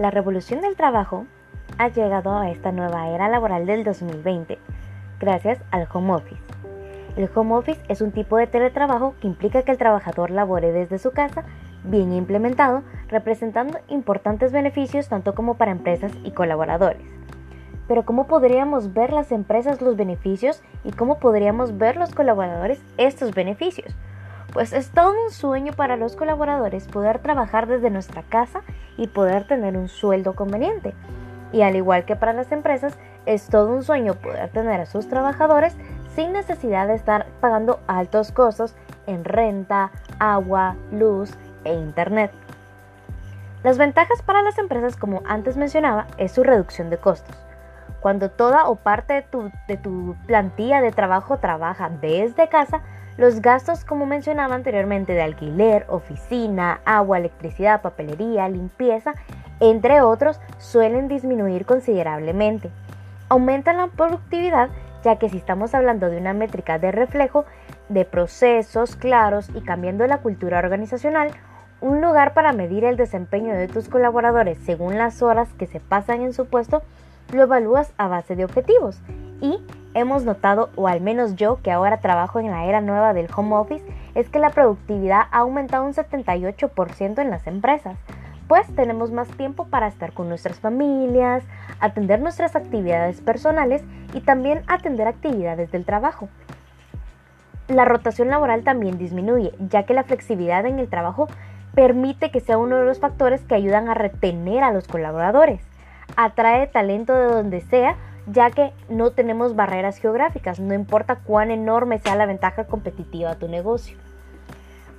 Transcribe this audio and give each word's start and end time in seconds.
La 0.00 0.10
revolución 0.10 0.62
del 0.62 0.76
trabajo 0.76 1.26
ha 1.76 1.88
llegado 1.88 2.34
a 2.34 2.48
esta 2.48 2.72
nueva 2.72 3.10
era 3.10 3.28
laboral 3.28 3.66
del 3.66 3.84
2020 3.84 4.58
gracias 5.18 5.62
al 5.70 5.86
home 5.92 6.14
office. 6.14 6.40
El 7.18 7.28
home 7.34 7.56
office 7.56 7.82
es 7.86 8.00
un 8.00 8.10
tipo 8.10 8.38
de 8.38 8.46
teletrabajo 8.46 9.14
que 9.20 9.26
implica 9.26 9.62
que 9.62 9.72
el 9.72 9.76
trabajador 9.76 10.30
labore 10.30 10.72
desde 10.72 10.98
su 10.98 11.10
casa, 11.10 11.44
bien 11.84 12.14
implementado, 12.14 12.82
representando 13.08 13.78
importantes 13.88 14.52
beneficios 14.52 15.10
tanto 15.10 15.34
como 15.34 15.58
para 15.58 15.72
empresas 15.72 16.12
y 16.24 16.30
colaboradores. 16.30 17.04
Pero 17.86 18.06
¿cómo 18.06 18.26
podríamos 18.26 18.94
ver 18.94 19.12
las 19.12 19.30
empresas 19.32 19.82
los 19.82 19.96
beneficios 19.96 20.62
y 20.82 20.92
cómo 20.92 21.18
podríamos 21.18 21.76
ver 21.76 21.98
los 21.98 22.14
colaboradores 22.14 22.82
estos 22.96 23.34
beneficios? 23.34 23.94
Pues 24.52 24.72
es 24.72 24.90
todo 24.90 25.14
un 25.24 25.30
sueño 25.30 25.72
para 25.72 25.96
los 25.96 26.16
colaboradores 26.16 26.88
poder 26.88 27.20
trabajar 27.20 27.66
desde 27.66 27.90
nuestra 27.90 28.22
casa 28.22 28.62
y 28.96 29.06
poder 29.06 29.46
tener 29.46 29.76
un 29.76 29.88
sueldo 29.88 30.34
conveniente. 30.34 30.94
Y 31.52 31.62
al 31.62 31.76
igual 31.76 32.04
que 32.04 32.16
para 32.16 32.32
las 32.32 32.50
empresas, 32.52 32.98
es 33.26 33.46
todo 33.48 33.70
un 33.70 33.82
sueño 33.82 34.14
poder 34.14 34.50
tener 34.50 34.80
a 34.80 34.86
sus 34.86 35.08
trabajadores 35.08 35.76
sin 36.14 36.32
necesidad 36.32 36.88
de 36.88 36.94
estar 36.94 37.26
pagando 37.40 37.80
altos 37.86 38.32
costos 38.32 38.74
en 39.06 39.24
renta, 39.24 39.90
agua, 40.18 40.76
luz 40.90 41.32
e 41.64 41.74
internet. 41.74 42.32
Las 43.62 43.78
ventajas 43.78 44.22
para 44.22 44.42
las 44.42 44.58
empresas, 44.58 44.96
como 44.96 45.22
antes 45.26 45.56
mencionaba, 45.56 46.06
es 46.16 46.32
su 46.32 46.42
reducción 46.42 46.90
de 46.90 46.96
costos. 46.96 47.36
Cuando 48.00 48.30
toda 48.30 48.68
o 48.68 48.76
parte 48.76 49.12
de 49.14 49.22
tu, 49.22 49.50
de 49.68 49.76
tu 49.76 50.16
plantilla 50.26 50.80
de 50.80 50.90
trabajo 50.90 51.36
trabaja 51.38 51.90
desde 51.90 52.48
casa, 52.48 52.80
los 53.20 53.42
gastos, 53.42 53.84
como 53.84 54.06
mencionaba 54.06 54.54
anteriormente, 54.54 55.12
de 55.12 55.20
alquiler, 55.20 55.84
oficina, 55.90 56.80
agua, 56.86 57.18
electricidad, 57.18 57.82
papelería, 57.82 58.48
limpieza, 58.48 59.12
entre 59.60 60.00
otros, 60.00 60.40
suelen 60.56 61.06
disminuir 61.06 61.66
considerablemente. 61.66 62.70
Aumenta 63.28 63.74
la 63.74 63.88
productividad, 63.88 64.70
ya 65.04 65.16
que 65.16 65.28
si 65.28 65.36
estamos 65.36 65.74
hablando 65.74 66.08
de 66.08 66.16
una 66.16 66.32
métrica 66.32 66.78
de 66.78 66.92
reflejo 66.92 67.44
de 67.90 68.06
procesos 68.06 68.96
claros 68.96 69.50
y 69.54 69.60
cambiando 69.60 70.06
la 70.06 70.22
cultura 70.22 70.58
organizacional, 70.58 71.30
un 71.82 72.00
lugar 72.00 72.32
para 72.32 72.54
medir 72.54 72.84
el 72.84 72.96
desempeño 72.96 73.52
de 73.52 73.68
tus 73.68 73.90
colaboradores 73.90 74.56
según 74.64 74.96
las 74.96 75.20
horas 75.20 75.52
que 75.58 75.66
se 75.66 75.78
pasan 75.78 76.22
en 76.22 76.32
su 76.32 76.46
puesto, 76.46 76.82
lo 77.34 77.42
evalúas 77.42 77.92
a 77.98 78.08
base 78.08 78.34
de 78.34 78.46
objetivos 78.46 78.98
y 79.42 79.60
hemos 79.94 80.24
notado, 80.24 80.70
o 80.76 80.88
al 80.88 81.00
menos 81.00 81.36
yo 81.36 81.60
que 81.62 81.70
ahora 81.70 82.00
trabajo 82.00 82.40
en 82.40 82.50
la 82.50 82.64
era 82.64 82.80
nueva 82.80 83.12
del 83.12 83.28
home 83.34 83.56
office, 83.56 83.84
es 84.14 84.28
que 84.28 84.38
la 84.38 84.50
productividad 84.50 85.22
ha 85.30 85.38
aumentado 85.38 85.84
un 85.84 85.94
78% 85.94 87.20
en 87.20 87.30
las 87.30 87.46
empresas, 87.46 87.96
pues 88.48 88.66
tenemos 88.74 89.12
más 89.12 89.28
tiempo 89.28 89.66
para 89.66 89.86
estar 89.86 90.12
con 90.12 90.28
nuestras 90.28 90.58
familias, 90.58 91.44
atender 91.78 92.20
nuestras 92.20 92.56
actividades 92.56 93.20
personales 93.20 93.84
y 94.12 94.20
también 94.22 94.62
atender 94.66 95.06
actividades 95.06 95.70
del 95.70 95.84
trabajo. 95.84 96.28
La 97.68 97.84
rotación 97.84 98.28
laboral 98.28 98.64
también 98.64 98.98
disminuye, 98.98 99.52
ya 99.68 99.84
que 99.84 99.94
la 99.94 100.02
flexibilidad 100.02 100.66
en 100.66 100.80
el 100.80 100.88
trabajo 100.88 101.28
permite 101.76 102.32
que 102.32 102.40
sea 102.40 102.58
uno 102.58 102.76
de 102.76 102.84
los 102.84 102.98
factores 102.98 103.42
que 103.42 103.54
ayudan 103.54 103.88
a 103.88 103.94
retener 103.94 104.64
a 104.64 104.72
los 104.72 104.88
colaboradores. 104.88 105.60
Atrae 106.16 106.66
talento 106.66 107.14
de 107.14 107.26
donde 107.26 107.60
sea, 107.60 107.94
ya 108.32 108.50
que 108.50 108.72
no 108.88 109.10
tenemos 109.10 109.56
barreras 109.56 109.98
geográficas, 109.98 110.60
no 110.60 110.74
importa 110.74 111.16
cuán 111.16 111.50
enorme 111.50 111.98
sea 111.98 112.16
la 112.16 112.26
ventaja 112.26 112.64
competitiva 112.64 113.30
de 113.30 113.36
tu 113.36 113.48
negocio. 113.48 113.96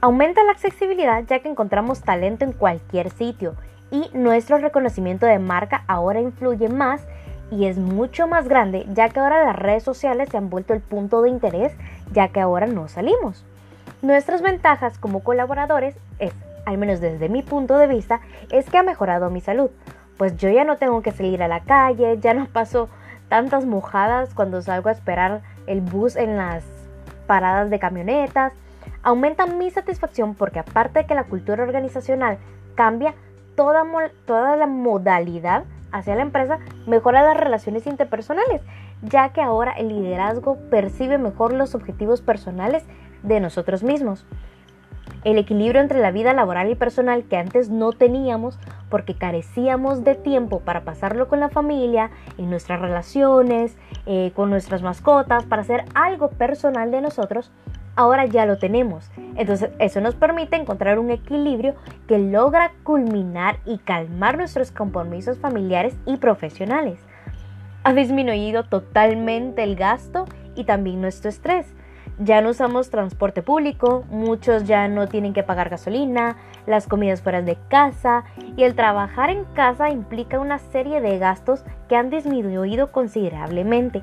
Aumenta 0.00 0.44
la 0.44 0.52
accesibilidad 0.52 1.24
ya 1.26 1.40
que 1.40 1.48
encontramos 1.48 2.02
talento 2.02 2.44
en 2.44 2.52
cualquier 2.52 3.10
sitio 3.10 3.54
y 3.90 4.10
nuestro 4.12 4.58
reconocimiento 4.58 5.26
de 5.26 5.38
marca 5.38 5.84
ahora 5.88 6.20
influye 6.20 6.68
más 6.68 7.02
y 7.50 7.64
es 7.66 7.78
mucho 7.78 8.28
más 8.28 8.48
grande 8.48 8.86
ya 8.92 9.08
que 9.08 9.20
ahora 9.20 9.44
las 9.44 9.56
redes 9.56 9.82
sociales 9.82 10.28
se 10.30 10.36
han 10.36 10.50
vuelto 10.50 10.74
el 10.74 10.80
punto 10.80 11.22
de 11.22 11.30
interés 11.30 11.72
ya 12.12 12.28
que 12.28 12.40
ahora 12.40 12.66
no 12.66 12.88
salimos. 12.88 13.44
Nuestras 14.02 14.42
ventajas 14.42 14.98
como 14.98 15.24
colaboradores 15.24 15.96
es, 16.20 16.32
al 16.66 16.78
menos 16.78 17.00
desde 17.00 17.28
mi 17.28 17.42
punto 17.42 17.78
de 17.78 17.88
vista, 17.88 18.20
es 18.50 18.70
que 18.70 18.78
ha 18.78 18.82
mejorado 18.84 19.30
mi 19.30 19.40
salud, 19.40 19.70
pues 20.16 20.36
yo 20.36 20.48
ya 20.50 20.64
no 20.64 20.76
tengo 20.76 21.02
que 21.02 21.10
salir 21.10 21.42
a 21.42 21.48
la 21.48 21.60
calle, 21.60 22.18
ya 22.20 22.34
no 22.34 22.46
paso 22.46 22.88
tantas 23.28 23.64
mojadas 23.66 24.34
cuando 24.34 24.62
salgo 24.62 24.88
a 24.88 24.92
esperar 24.92 25.42
el 25.66 25.80
bus 25.80 26.16
en 26.16 26.36
las 26.36 26.64
paradas 27.26 27.70
de 27.70 27.78
camionetas. 27.78 28.52
Aumenta 29.02 29.46
mi 29.46 29.70
satisfacción 29.70 30.34
porque 30.34 30.58
aparte 30.58 31.00
de 31.00 31.06
que 31.06 31.14
la 31.14 31.24
cultura 31.24 31.62
organizacional 31.62 32.38
cambia 32.74 33.14
toda, 33.54 33.84
toda 34.26 34.56
la 34.56 34.66
modalidad 34.66 35.64
hacia 35.92 36.14
la 36.14 36.22
empresa, 36.22 36.58
mejora 36.86 37.22
las 37.22 37.36
relaciones 37.36 37.86
interpersonales, 37.86 38.62
ya 39.02 39.30
que 39.30 39.40
ahora 39.40 39.72
el 39.72 39.88
liderazgo 39.88 40.56
percibe 40.70 41.18
mejor 41.18 41.52
los 41.52 41.74
objetivos 41.74 42.20
personales 42.20 42.84
de 43.22 43.40
nosotros 43.40 43.82
mismos 43.82 44.26
el 45.24 45.38
equilibrio 45.38 45.80
entre 45.80 46.00
la 46.00 46.10
vida 46.10 46.32
laboral 46.32 46.70
y 46.70 46.74
personal 46.74 47.24
que 47.24 47.36
antes 47.36 47.70
no 47.70 47.92
teníamos 47.92 48.58
porque 48.88 49.14
carecíamos 49.14 50.04
de 50.04 50.14
tiempo 50.14 50.60
para 50.60 50.84
pasarlo 50.84 51.28
con 51.28 51.40
la 51.40 51.48
familia, 51.48 52.10
en 52.38 52.50
nuestras 52.50 52.80
relaciones, 52.80 53.76
eh, 54.06 54.32
con 54.34 54.50
nuestras 54.50 54.82
mascotas, 54.82 55.44
para 55.44 55.62
hacer 55.62 55.84
algo 55.94 56.30
personal 56.30 56.90
de 56.90 57.00
nosotros, 57.00 57.50
ahora 57.96 58.26
ya 58.26 58.46
lo 58.46 58.58
tenemos. 58.58 59.10
Entonces 59.36 59.70
eso 59.78 60.00
nos 60.00 60.14
permite 60.14 60.56
encontrar 60.56 60.98
un 60.98 61.10
equilibrio 61.10 61.74
que 62.06 62.18
logra 62.18 62.72
culminar 62.84 63.58
y 63.66 63.78
calmar 63.78 64.38
nuestros 64.38 64.70
compromisos 64.70 65.38
familiares 65.38 65.96
y 66.06 66.16
profesionales. 66.16 67.00
Ha 67.82 67.92
disminuido 67.92 68.64
totalmente 68.64 69.62
el 69.62 69.76
gasto 69.76 70.26
y 70.54 70.64
también 70.64 71.00
nuestro 71.00 71.28
estrés 71.28 71.74
ya 72.18 72.40
no 72.40 72.50
usamos 72.50 72.90
transporte 72.90 73.42
público, 73.42 74.04
muchos 74.10 74.64
ya 74.64 74.88
no 74.88 75.06
tienen 75.06 75.32
que 75.32 75.42
pagar 75.42 75.68
gasolina, 75.68 76.36
las 76.66 76.86
comidas 76.86 77.22
fuera 77.22 77.42
de 77.42 77.56
casa 77.68 78.24
y 78.56 78.64
el 78.64 78.74
trabajar 78.74 79.30
en 79.30 79.44
casa 79.44 79.90
implica 79.90 80.38
una 80.38 80.58
serie 80.58 81.00
de 81.00 81.18
gastos 81.18 81.64
que 81.88 81.96
han 81.96 82.10
disminuido 82.10 82.90
considerablemente. 82.90 84.02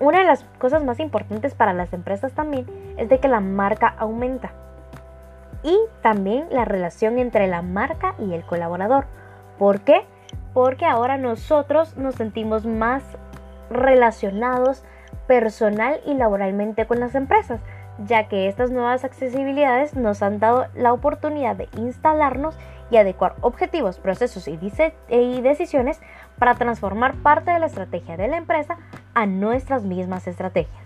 Una 0.00 0.18
de 0.18 0.26
las 0.26 0.44
cosas 0.58 0.84
más 0.84 1.00
importantes 1.00 1.54
para 1.54 1.72
las 1.72 1.92
empresas 1.92 2.32
también 2.32 2.66
es 2.98 3.08
de 3.08 3.20
que 3.20 3.28
la 3.28 3.40
marca 3.40 3.94
aumenta 3.98 4.52
y 5.62 5.78
también 6.02 6.46
la 6.50 6.66
relación 6.66 7.18
entre 7.18 7.46
la 7.46 7.62
marca 7.62 8.14
y 8.18 8.34
el 8.34 8.44
colaborador. 8.44 9.06
¿Por 9.58 9.80
qué? 9.80 10.04
Porque 10.52 10.84
ahora 10.84 11.16
nosotros 11.16 11.96
nos 11.96 12.16
sentimos 12.16 12.66
más 12.66 13.02
relacionados 13.70 14.84
personal 15.26 16.00
y 16.06 16.14
laboralmente 16.14 16.86
con 16.86 17.00
las 17.00 17.14
empresas, 17.14 17.60
ya 18.06 18.28
que 18.28 18.48
estas 18.48 18.70
nuevas 18.70 19.04
accesibilidades 19.04 19.94
nos 19.94 20.22
han 20.22 20.38
dado 20.40 20.66
la 20.74 20.92
oportunidad 20.92 21.56
de 21.56 21.68
instalarnos 21.76 22.56
y 22.90 22.96
adecuar 22.96 23.34
objetivos, 23.40 23.98
procesos 23.98 24.48
y, 24.48 25.40
decisiones 25.40 26.00
para 26.38 26.54
transformar 26.54 27.14
parte 27.14 27.50
de 27.50 27.58
la 27.58 27.66
estrategia 27.66 28.16
de 28.16 28.28
la 28.28 28.36
empresa 28.36 28.78
a 29.14 29.26
nuestras 29.26 29.84
mismas 29.84 30.26
estrategias. 30.26 30.83